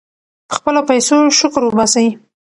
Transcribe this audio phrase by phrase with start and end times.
[0.47, 2.07] په خپلو پیسو شکر وباسئ.